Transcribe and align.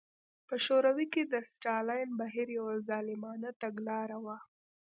په 0.47 0.55
شوروي 0.65 1.05
کې 1.13 1.23
د 1.25 1.33
ستالین 1.51 2.09
بهیر 2.19 2.47
یوه 2.59 2.73
ظالمانه 2.89 3.49
تګلاره 3.61 4.17
وه. 4.25 4.37